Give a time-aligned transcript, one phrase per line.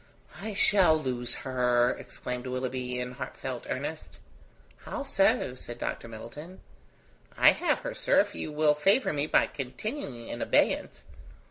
[0.41, 4.17] "I shall lose her," exclaimed Willoughby, in heartfelt earnest.
[4.77, 6.07] "How so?" said Dr.
[6.07, 6.59] Middleton.
[7.37, 11.03] "I have her, sir, if you will favour me by continuing in abeyance.